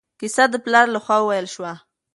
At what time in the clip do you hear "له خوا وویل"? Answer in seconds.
0.95-1.47